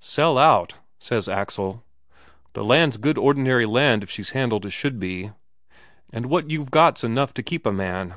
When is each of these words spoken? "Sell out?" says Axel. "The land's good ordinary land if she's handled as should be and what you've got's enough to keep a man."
"Sell 0.00 0.36
out?" 0.36 0.74
says 0.98 1.28
Axel. 1.28 1.84
"The 2.54 2.64
land's 2.64 2.96
good 2.96 3.16
ordinary 3.16 3.66
land 3.66 4.02
if 4.02 4.10
she's 4.10 4.30
handled 4.30 4.66
as 4.66 4.72
should 4.74 4.98
be 4.98 5.30
and 6.12 6.26
what 6.26 6.50
you've 6.50 6.72
got's 6.72 7.04
enough 7.04 7.32
to 7.34 7.42
keep 7.44 7.64
a 7.64 7.70
man." 7.70 8.14